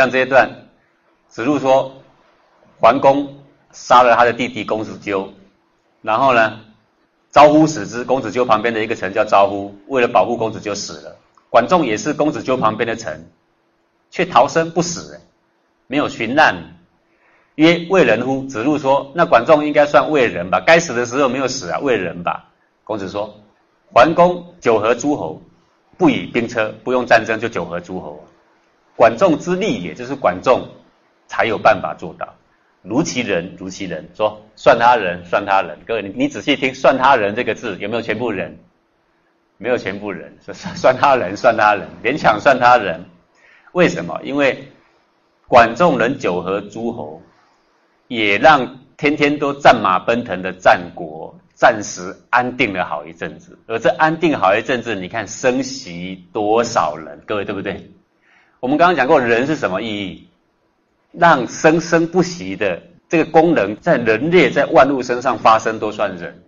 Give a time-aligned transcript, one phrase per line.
[0.00, 0.50] 像这一段，
[1.28, 1.92] 子路说，
[2.80, 3.36] 桓公
[3.70, 5.30] 杀了他的弟弟公子纠，
[6.00, 6.58] 然后呢，
[7.30, 8.02] 招呼死之。
[8.02, 11.16] 公子纠旁边的一个臣叫招呼，为了保护公子纠死了。
[11.50, 13.28] 管仲也是公子纠旁边的臣，
[14.10, 15.20] 却逃生不死，
[15.86, 16.56] 没有寻难。
[17.56, 18.44] 曰为人乎？
[18.44, 20.62] 子路说：“那管仲应该算为人吧？
[20.66, 22.48] 该死的时候没有死啊，为人吧？”
[22.84, 23.38] 公子说
[23.92, 25.42] ：“桓公九合诸侯，
[25.98, 28.24] 不以兵车，不用战争就九合诸侯。
[28.96, 30.68] 管仲之力也，就是管仲
[31.26, 32.34] 才有办法做到。
[32.82, 34.08] 如其人，如其人。
[34.14, 35.78] 说算他人，算他人。
[35.86, 38.58] 各位，你你仔细听，算他人这个字有没有全部人？
[39.58, 43.04] 没有全部人，算算他人，算他人，勉强算他人。
[43.72, 44.20] 为什么？
[44.22, 44.68] 因为
[45.46, 47.20] 管仲能九合诸侯。”
[48.08, 57.88] 也让天天都战马奔腾的战国暂时安定了好一阵子，而这安定好一阵子，你看生息多少人，各位对不对？
[58.60, 60.28] 我们刚刚讲过，人是什么意义？
[61.12, 66.42] 让生生不息的这个功能在人类在万物身上发生都算人。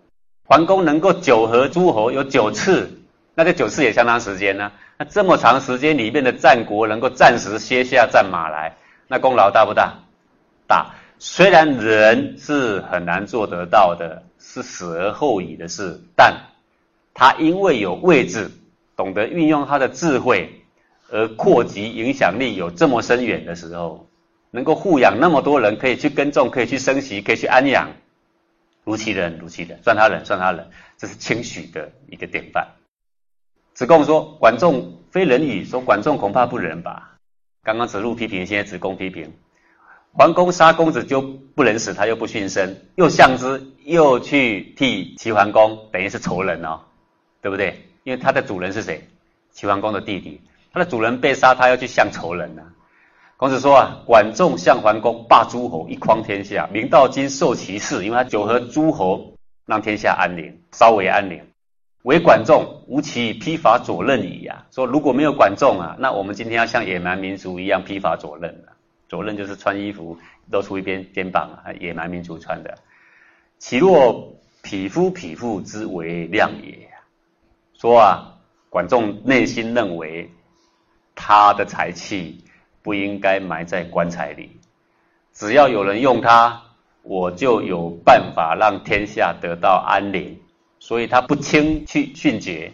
[0.45, 3.01] 桓公能够九合诸侯有九次，
[3.35, 4.71] 那这九次也相当时间呢。
[4.99, 8.77] 那这么长时间里面的战国能够暂时歇下战马来，
[9.09, 9.95] 那功劳大不大？
[10.67, 10.91] 大。
[11.19, 16.37] 虽然人是很难做得到的，是死而后已的事，但
[17.15, 18.51] 他因为有位置，
[18.97, 20.62] 懂得运用他的智慧，
[21.13, 24.09] 而扩及影响力有这么深远的时候，
[24.51, 27.91] 能够护养那么多人，可以去耕种，可以去生息，可以去安养，
[28.83, 32.67] 如其人，如其人，算他人，算他人，这是清许的一个典范。
[33.75, 37.19] 子贡说：“管仲非人矣。”说管仲恐怕不仁吧？
[37.63, 39.31] 刚刚子路批评，现在子贡批评。
[40.15, 46.81] 桓公杀公子就不能死，他又不殉身，又向之，又去替齐桓公，等于是仇人哦，
[47.43, 47.87] 对不对？
[48.05, 49.07] 因为他的主人是谁？
[49.53, 50.41] 齐桓公的弟弟，
[50.73, 52.63] 他的主人被杀，他要去向仇人呢。
[53.37, 59.35] 孔子说啊，管仲向桓公霸诸侯，一匡天下，明道今受其事，因为他九合诸侯，
[59.67, 61.43] 让天下安宁，稍微安宁。
[62.05, 64.67] 唯管仲无其披发左衽矣呀。
[64.71, 68.73] 说如果没有管仲啊，那我们今天要像野蛮民族一样披发左衽了。
[69.09, 70.17] 左衽就是穿衣服
[70.51, 72.79] 露出一边肩膀啊，野蛮民族穿的。
[73.59, 74.33] 其若
[74.63, 76.89] 匹夫匹妇之为亮也。
[77.75, 78.35] 说啊，
[78.71, 80.31] 管仲内心认为
[81.15, 82.45] 他的才气
[82.83, 84.61] 不应该埋在棺材里，
[85.33, 86.63] 只要有人用他，
[87.03, 90.39] 我就有办法让天下得到安宁。
[90.79, 92.73] 所以他不轻去训诫，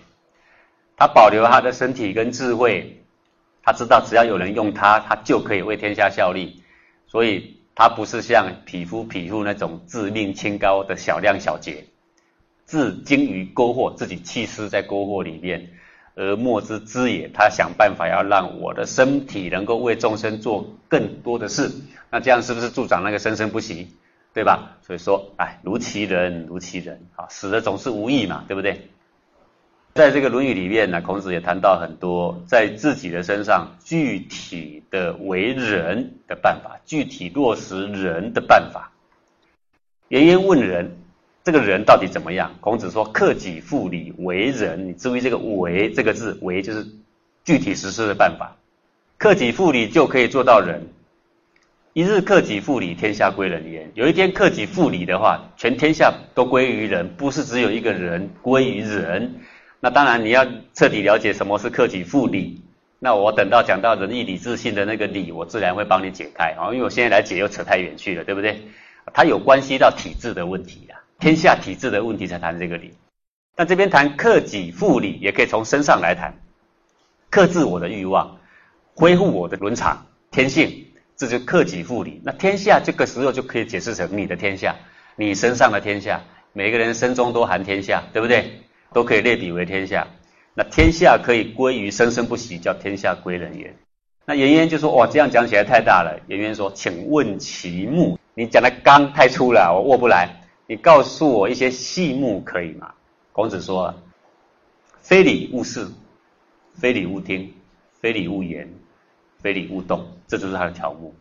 [0.97, 3.04] 他保留他的身体跟智慧。
[3.62, 6.62] 他知道，只要有人用他，他就可以为天下效力，
[7.06, 11.84] 所以他不是像匹夫匹妇那种自命清高的小量小节，
[12.65, 15.70] 自精于勾惑，自己弃尸在篝火里面，
[16.18, 17.30] 而莫之知也。
[17.32, 21.70] 他想办法要让我的身体能够为众生做更多的事，
[22.10, 23.96] 那这样是不是助长那个生生不息，
[24.34, 24.76] 对吧？
[24.82, 28.88] 所以说，哎，如其人，如其人，啊，死的总是无益嘛，对不对？
[29.94, 38.92] 在这个《论语》里面呢，孔子也谈到很多在自己的身上具体的为人的办法，具体落实人的办法。
[40.08, 40.97] 颜渊问人，
[41.48, 42.54] 这个人到底怎么样？
[42.60, 46.86] 孔子说：“克己复礼，为人。”你注意这个“为”这个字，“为”就是
[47.42, 48.54] 具体实施的办法。
[49.16, 50.87] 克己复礼就可以做到人。
[51.94, 53.91] 一日克己复礼，天下归仁焉。
[53.94, 59.37] 有一天克己复礼的话，全天下都归于人，不是只有一个人归于人。
[59.81, 62.60] 那当然，你要彻底了解什么是克己复礼。
[62.98, 66.69] 那我等到讲到仁义礼智信的那个礼，我自然会帮你解开啊。
[66.75, 68.60] 因为我现在来解又扯太远去了，对不对？
[69.14, 72.94] 它有关系到体制的问题呀，天下体制的问题才谈这个理。
[73.56, 76.32] 那这边谈克己复礼，也可以从身上来谈，
[77.28, 78.38] 克制我的欲望，
[78.94, 80.86] 恢复我的伦常天性，
[81.16, 82.20] 这就克己复礼。
[82.24, 84.76] 那天下这个时候就可以解释成你的天下，
[85.16, 88.60] 你身上的天下，每个人身中都含天下，对不对？
[88.92, 90.06] 都可以类比为天下，
[90.54, 93.74] 那天下可以归于生生不息，叫天下归人也。
[94.24, 96.20] 那颜渊就说：哇，这样讲起来太大了。
[96.28, 98.19] 颜渊说：请问其目？
[98.34, 100.28] 你讲的刚太粗了，我握不来。
[100.70, 102.93] 你告诉我一些细目可以吗？
[103.32, 103.94] 孔子说：
[105.00, 105.88] 非礼勿视，
[106.75, 107.50] 非礼勿听，
[108.03, 108.70] 非礼勿言，
[109.41, 110.06] 非礼勿动。
[110.26, 111.15] 这就是他的条目。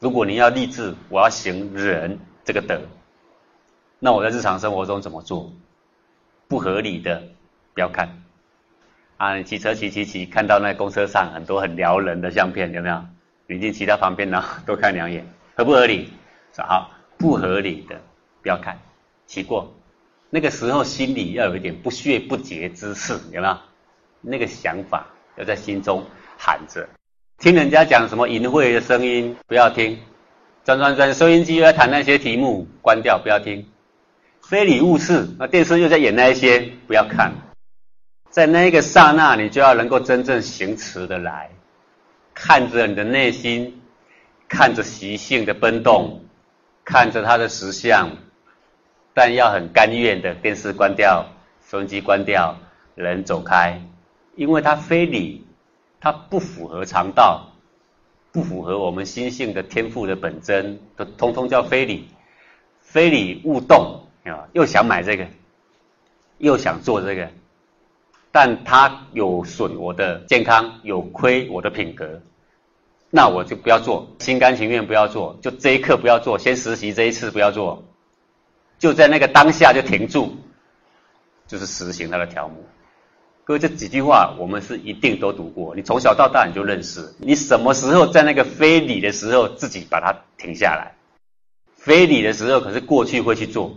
[0.00, 2.80] 如果你要立志，我要行仁这个德，
[4.00, 5.52] 那我在日常生活中怎么做？
[6.48, 7.22] 不合理的，
[7.72, 8.20] 不要看
[9.16, 9.36] 啊！
[9.36, 13.00] 你骑车骑骑骑，看到那公车上很多很撩人的相片，有没有？
[13.46, 15.24] 你进骑到旁边呢，多看两眼，
[15.54, 16.10] 合不合理？
[16.56, 18.00] 好，不合理的
[18.46, 18.78] 不要看，
[19.26, 19.74] 骑过。
[20.30, 23.58] 那个时候心里要有一点不屑不洁之事，有没有？
[24.20, 25.04] 那个想法
[25.36, 26.04] 要在心中
[26.38, 26.88] 喊着，
[27.38, 29.96] 听人家讲什么淫秽的声音，不要听；
[30.62, 33.66] 转转转收音机又在谈那些题目，关掉，不要听。
[34.42, 37.32] 非礼勿视，那电视又在演那一些，不要看。
[38.30, 41.50] 在那一个刹那，你就要能够真正行持的来，
[42.32, 43.82] 看着你的内心，
[44.48, 46.24] 看着习性的奔动，
[46.84, 48.08] 看着它的实相，
[49.16, 51.24] 但要很甘愿的电视关掉，
[51.66, 52.58] 收音机关掉，
[52.94, 53.80] 人走开，
[54.34, 55.42] 因为它非礼。
[55.98, 57.54] 它不符合常道，
[58.30, 62.08] 不符合我们心性的天赋的本真，都通通叫非礼。
[62.82, 64.46] 非礼勿动啊！
[64.52, 65.26] 又想买这个，
[66.36, 67.30] 又想做这个，
[68.30, 72.20] 但它有损我的健康，有亏我的品格，
[73.08, 77.82] 那我就不要做，心甘情愿不要做，就这一刻不要做，先实习这一次不要做，
[78.78, 80.36] 就在那个当下就停住，
[81.46, 82.64] 就是实行它的条目。
[83.44, 85.74] 各位这几句话，我们是一定都读过。
[85.76, 87.14] 你从小到大你就认识。
[87.18, 90.92] 你什么时候在那个非礼的时候，自己把它停下来？
[91.76, 93.76] 非礼的时候，可是过去会去做。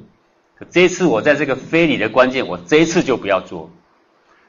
[0.58, 3.70] 可这一次我在这个非礼的关键，我这一次就不要做。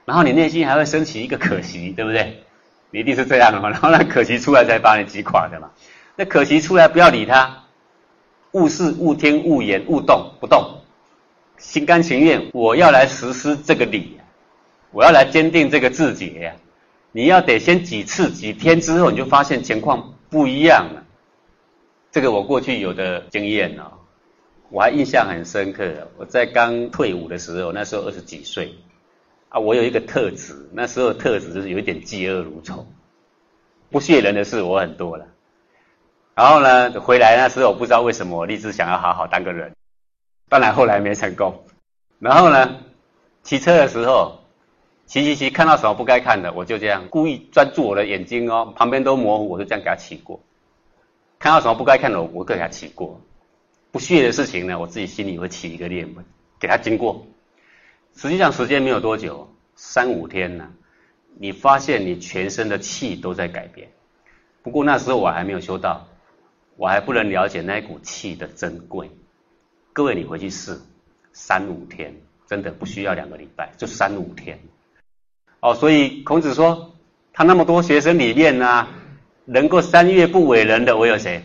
[0.07, 2.43] 然后你内心还会升起一个可惜，对不对？
[2.91, 3.69] 你一定是这样的嘛？
[3.69, 5.71] 然后那可惜出来才把你击垮的嘛？
[6.17, 7.65] 那可惜出来不要理他，
[8.53, 10.81] 勿视、勿听、勿言、勿动，不动，
[11.57, 14.17] 心甘情愿，我要来实施这个礼。
[14.93, 16.53] 我要来坚定这个字节，
[17.13, 21.05] 你要得先几次几天之后，你就发现情况不一样了。
[22.11, 23.93] 这个我过去有的经验哦，
[24.69, 26.09] 我还印象很深刻。
[26.17, 28.75] 我在刚退伍的时候，那时候二十几岁
[29.49, 32.85] 啊，我有一个特质，那时候特质就是有一点嫉恶如仇，
[33.91, 35.25] 不屑人的事我很多了。
[36.35, 39.75] 然后呢，回来那时候我不知道为什么我立志想要好好当个人，
[40.49, 41.65] 当然后来没成功。
[42.19, 42.77] 然后呢，
[43.43, 44.37] 骑车的时候。
[45.07, 50.39] 骑骑骑，看到什么不该看的，我就这样故意专注我的眼睛哦，旁边都模糊，我就这样给他骑过。
[51.37, 53.21] 看到什么不该看的，我给他骑过。
[53.91, 56.09] 不屑的事情呢，我自己心里会起一个念，
[56.61, 57.27] 给他经过。
[58.15, 60.71] 实际上时间没有多久，三五天呢，
[61.41, 63.91] 你发现你全身的气都在改变。
[64.63, 66.07] 不过那时候我还没有修到，
[66.81, 69.11] 我还不能了解那股气的珍贵。
[69.93, 70.81] 各位，你回去试，
[71.35, 72.15] 三五天，
[72.49, 74.59] 真的不需要两个礼拜，就三五天。
[75.61, 76.95] 哦，所以孔子说，
[77.35, 78.89] 他那么多学生里面呢，
[79.45, 81.45] 能够三月不为人的，我有谁？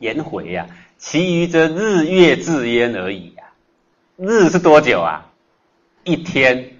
[0.00, 0.66] 颜回呀，
[0.98, 3.44] 其余则日月自焉而已呀。
[4.18, 5.32] 日是多久啊？
[6.04, 6.72] 一天。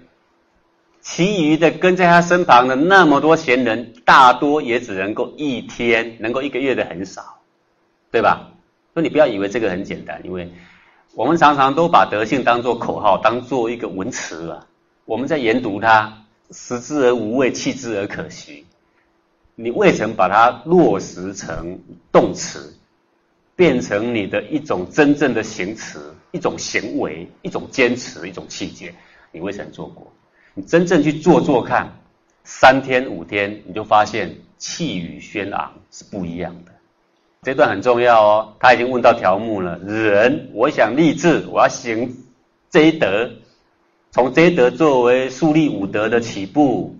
[1.01, 7.36] 其余的跟在他身旁的那么多贤人，大多也只能够一天，能够一个月的很少，
[8.11, 8.51] 对吧？
[8.93, 10.51] 所以你不要以为这个很简单，因为
[11.13, 14.67] 我们常常都把德性当做口号，当做一个文词啊，
[15.05, 16.23] 我们在研读它。
[16.49, 18.65] 食之而无味，弃之而可惜。
[19.55, 21.77] 你未曾把它落实成
[22.09, 22.73] 动词，
[23.53, 28.95] 变成你的一种真正的行词、一种行为、一种坚持、一种气节，
[29.29, 30.09] 你未曾做过。
[30.53, 31.91] 你真正去做做看，
[32.45, 36.71] 三天五天，你就发现气宇轩昂是不一样的。
[37.43, 39.77] 这段很重要哦，他已经问到条目了。
[39.79, 42.15] 人，我想立志，我要行
[42.69, 43.29] 这一德。
[44.11, 46.95] 从这一德作为树立武德的起步，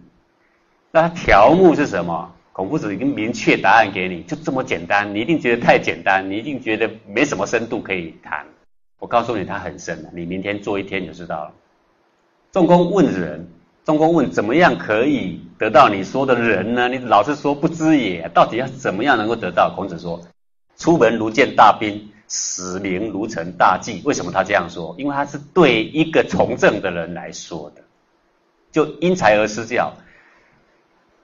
[0.92, 2.34] 那条目是什么？
[2.54, 5.14] 孔夫子已经明确答案给你，就这么简单。
[5.14, 8.46] 你一定觉得太简单，你一定觉得没什么深度可以谈。
[9.00, 10.10] 我告诉你，它很深的。
[10.14, 11.52] 你明天做一天就知道了。
[12.52, 13.48] 仲弓问仁，
[13.86, 16.88] 仲弓问怎么样可以得到你说的人呢？
[16.90, 19.72] 你老是说不知也，到底要怎么样能够得到？
[19.76, 20.20] 孔子说：
[20.78, 22.10] 出门如见大兵。
[22.30, 24.94] 使民如成大计，为什么他这样说？
[24.98, 27.82] 因为他是对一个从政的人来说的，
[28.70, 29.94] 就因材而施教，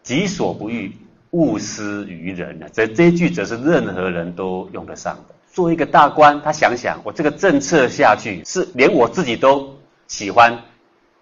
[0.02, 0.96] 己所不欲，
[1.32, 2.68] 勿施于人呢。
[2.72, 5.36] 这这句则是任何人都用得上的。
[5.52, 10.58] 做一个大官，他想想，我这个政策下去是连我自己都喜欢，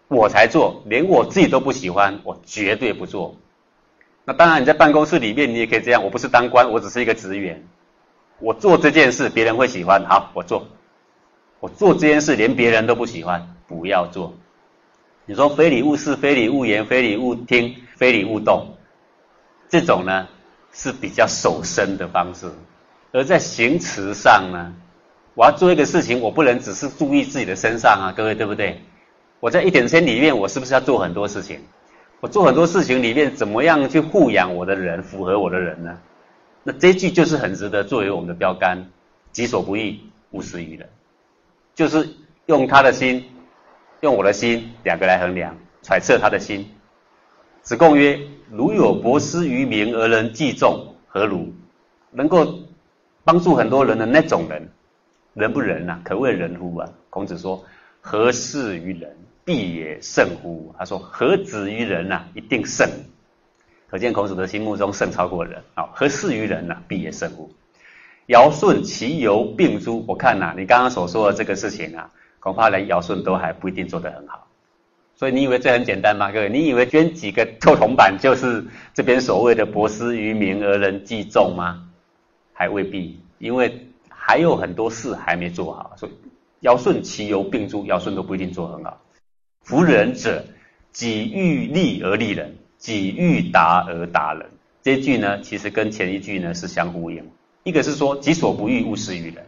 [0.09, 3.35] 我才做；连我自己都不喜欢，我绝对不做。
[4.25, 6.03] 那当然，你在办公室里面，你也可以这样。
[6.03, 7.63] 我不是当官，我只是一个职员。
[8.41, 10.67] 我做这件事，别人会喜欢，好，我做。
[11.59, 14.33] 我做这件事，连别人都不喜欢，不要做。
[15.27, 18.75] 你说非礼勿视，非礼勿言，非礼勿听，非礼勿动，
[19.69, 20.27] 这种呢
[20.73, 22.51] 是比较守身的方式。
[23.11, 24.73] 而在行持上呢，
[25.35, 28.81] 我要做一个事情，我不能只是注意自己的身上啊，各位对不对？
[29.39, 31.59] 我在一点间里面，我是不是要做很多事情？
[32.19, 35.97] 我做很多事情里面，怎么样去护养我的人，符合我的人呢？
[36.63, 38.85] 那这句就是很值得作为我们的标杆，
[39.31, 39.99] 己所不欲，
[40.31, 40.87] 勿施于人。
[41.73, 42.07] 就是
[42.45, 43.25] 用他的心，
[44.01, 46.69] 用我的心，两个来衡量，揣测他的心，
[47.61, 48.19] 子贡曰
[48.51, 51.53] ：“如有博施于民而能济众，何如？
[52.11, 52.59] 能够
[53.23, 54.69] 帮助很多人的那种人，
[55.33, 55.99] 人不仁呐？
[56.03, 57.63] 可谓人乎啊？”孔子说
[58.01, 62.25] ：“何事于人，必也胜乎？”他说：“何止于人呐？
[62.35, 62.87] 一定胜。”
[63.91, 65.89] 可见孔子的心目中胜超过人啊！
[65.93, 66.77] 何事于人呐？
[66.87, 67.51] 必也胜乎？
[68.27, 74.47] 尧舜其犹并诸，我看呐，你刚刚所说的这个事情啊，恐怕连尧舜都还不一定做得很好。
[75.13, 76.31] 所以你以为这很简单吗？
[76.31, 81.89] 各位，你以为捐几个臭铜板就是这边所谓的博施于民而能济众吗？
[82.53, 85.91] 还未必，因为还有很多事还没做好。
[85.97, 86.13] 所以
[86.61, 89.01] 尧舜其犹并诸，尧舜都不一定做很好。
[89.63, 90.45] 服人者，
[90.93, 94.49] 己欲立而立人，己欲达而达人。
[94.81, 97.23] 这句呢，其实跟前一句呢是相呼应。
[97.61, 99.45] 一个是说己所不欲，勿施于人，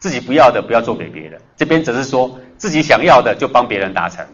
[0.00, 1.40] 自己不要的不要做给别人。
[1.56, 4.26] 这边则是说自己想要的就帮别人达成。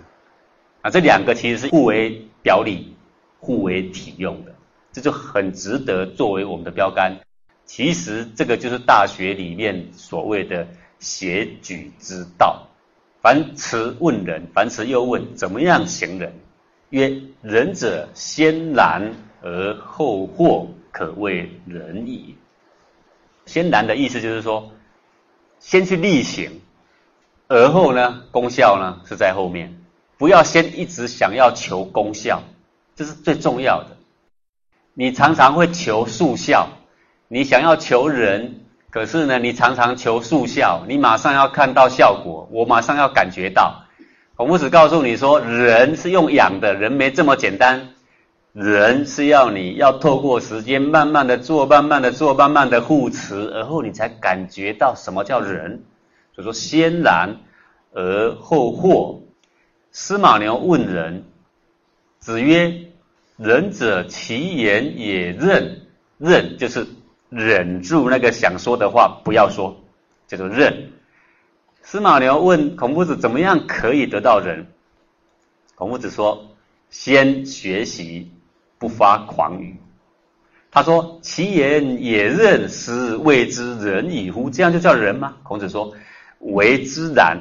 [0.81, 2.97] 啊，这两个其实是互为表里、
[3.39, 4.55] 互为体用的，
[4.91, 7.15] 这就很值得作为我们的标杆。
[7.67, 10.67] 其实这个就是大学里面所谓的
[10.99, 12.67] 协举之道。
[13.21, 16.33] 凡迟问仁，凡迟又问怎么样行仁？
[16.91, 19.13] 曰：仁者先难
[19.43, 22.37] 而后获，可谓仁矣。
[23.45, 24.71] 先难的意思就是说，
[25.59, 26.61] 先去力行，
[27.49, 29.77] 而后呢，功效呢是在后面。
[30.19, 32.43] 不要先一直想要求功效，
[32.95, 33.97] 这是最重要的。
[34.95, 36.69] 你常常会求速效，
[37.29, 43.86] 你想要求人，可是呢，你常常求速效，你马上要看到效果，我马上要感觉到。
[44.37, 47.95] 孔夫子告诉你说，人是用养的，人没这么简单，
[48.53, 55.85] 人是要你要透过时间慢慢的做，慢慢的做，慢慢的护持，而后你才感觉到什么叫人。
[56.35, 57.39] 所以说，先然
[57.95, 59.23] 而后获。
[59.91, 61.25] 司马牛问仁，
[62.19, 62.75] 子曰
[63.39, 65.81] ：“仁者，其言也任。
[66.19, 66.87] 任就是
[67.31, 69.81] 忍住那个想说的话，不要说，
[70.27, 70.91] 叫做任。”
[71.89, 74.67] 司马牛问孔夫子：“怎么样可以得到仁？”
[75.77, 76.49] 孔夫子说
[76.91, 78.29] ：“先学习，
[78.77, 79.77] 不发狂语。”
[80.73, 84.51] 他说：“其言也认，斯谓之仁矣乎？
[84.51, 85.95] 这样就叫人吗？”孔子说
[86.41, 87.41] ：“为之然。”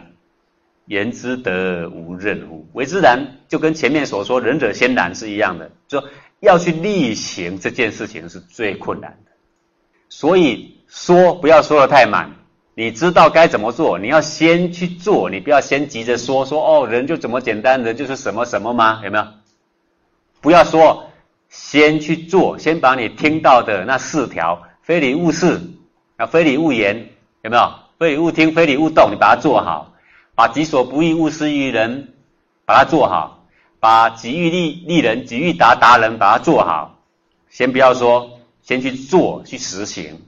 [0.86, 2.68] 言之得无任乎？
[2.74, 6.04] 为之然，就跟前面所说“仁者先难”是一样的，就
[6.40, 9.32] 要去力行这件事情是最困难的。
[10.08, 12.36] 所以说不要说的太满，
[12.78, 19.02] 你知道该怎么做，你要先去做，你不要先急着说说哦，人就这么简单，人就是什么什么吗？
[19.04, 19.26] 有没有？
[20.42, 21.10] 不要说，
[21.50, 25.62] 先去做，先把你听到的那四条“非礼勿视”
[26.18, 27.10] 啊，“非礼勿言”，
[27.44, 29.94] 有没有？“非礼勿听”“非礼勿动”，你把它做好。
[30.36, 32.14] 把己所不欲，勿施于人，
[32.66, 33.46] 把它做好；
[33.80, 37.00] 把己欲利利人，己欲达达人，把它做好。
[37.50, 40.22] 先不要说，先去做，去实行。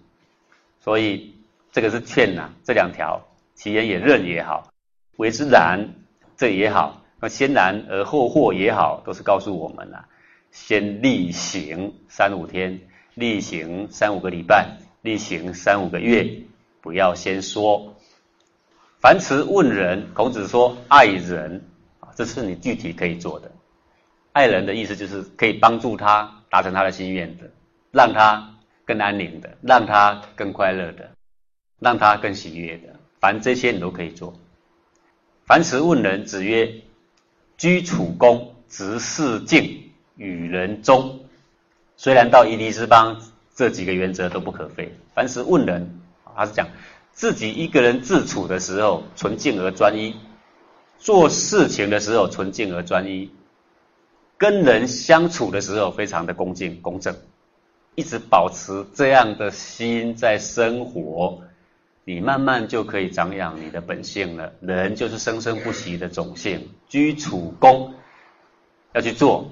[0.81, 1.35] 所以
[1.77, 3.21] 这个是劝呐，这两条，
[3.53, 4.71] 其言也任也好，
[5.17, 5.93] 为之然
[6.35, 10.05] 这也好，那先然而后获也好，都是告诉我们呐，
[10.49, 12.81] 先例行三五天，
[13.13, 16.27] 例行三五个礼拜，例行三五个月，
[16.81, 17.95] 不要先说。
[18.99, 21.63] 凡辞问人，孔子说爱人
[21.99, 23.51] 啊，这是你具体可以做的。
[24.31, 27.51] 爱人的意思就是可以帮助他达成他的心愿的，
[27.91, 31.11] 让他更安宁的，让他更快乐的，
[31.79, 32.99] 让他更喜悦的。
[33.19, 34.33] 凡这些你都可以做。
[35.45, 36.81] 凡辞问人，子曰：
[37.57, 41.21] 居处恭，执事敬，与人忠。
[41.95, 43.21] 虽然到夷狄之邦，
[43.55, 44.93] 这几个原则都不可废。
[45.13, 45.99] 凡辞问人，
[46.35, 46.67] 他是讲。
[47.13, 50.13] 自己一个人自处的时候，纯净而专一；
[50.99, 53.31] 做事情的时候，纯净而专一；
[54.37, 57.15] 跟人相处的时候，非常的恭敬公正。
[57.95, 61.41] 一直保持这样的心在生活，
[62.07, 64.53] 你慢慢就可以长养你的本性了。
[64.61, 67.93] 人就是生生不息的种性，居处恭，
[68.93, 69.51] 要去做。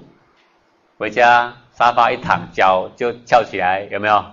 [0.96, 4.24] 回家沙发一躺，脚就翘起来，有没有？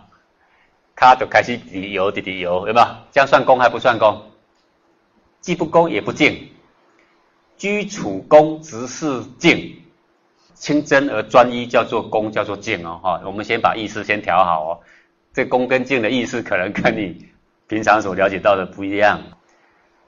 [0.96, 2.88] 他就开始滴油，滴滴油，有没有？
[3.12, 4.22] 这样算功还不算功？
[5.42, 6.50] 既不功也不敬。
[7.58, 9.84] 居处恭，执事敬，
[10.53, 13.01] 清真而专一，叫做恭，叫做敬哦。
[13.03, 14.80] 哈，我们先把意思先调好哦。
[15.34, 17.32] 这恭跟敬的意思，可能跟你
[17.74, 19.20] 平常所了解到的不一样，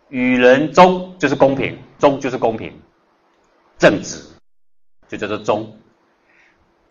[0.09, 2.79] 与人忠就是公平，忠就是公平，
[3.79, 4.19] 正直，
[5.07, 5.75] 就叫做忠，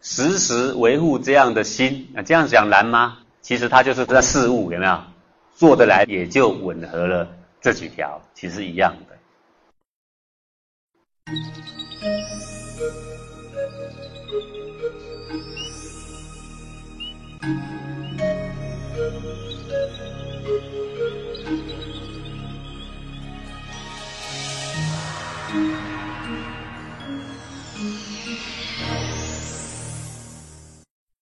[0.01, 3.19] 时时维护这样的心，那这样讲难吗？
[3.41, 5.01] 其实它就是这事物有没有，
[5.55, 7.29] 做得来也就吻合了
[7.61, 9.15] 这几条，其实一样的。
[20.55, 20.65] thank
[25.55, 25.84] you